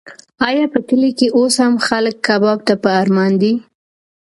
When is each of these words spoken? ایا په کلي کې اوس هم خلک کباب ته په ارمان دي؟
ایا 0.47 0.65
په 0.73 0.79
کلي 0.87 1.11
کې 1.17 1.27
اوس 1.37 1.55
هم 1.63 1.73
خلک 1.87 2.15
کباب 2.27 2.59
ته 2.67 2.73
په 2.83 2.89
ارمان 3.01 3.31
دي؟ 3.41 3.53